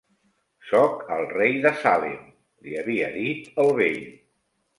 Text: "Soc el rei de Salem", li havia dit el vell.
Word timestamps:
"Soc 0.69 1.03
el 1.17 1.21
rei 1.33 1.53
de 1.65 1.73
Salem", 1.81 2.17
li 2.65 2.75
havia 2.81 3.11
dit 3.19 3.61
el 3.67 3.71
vell. 3.83 4.03